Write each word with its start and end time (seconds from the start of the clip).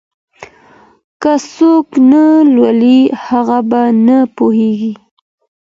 که 1.21 1.33
څوک 1.53 1.87
نه 2.11 2.23
لولي 2.55 2.99
هغه 3.27 3.59
به 3.69 3.81
نه 4.05 4.17
پوهېږي. 4.35 4.93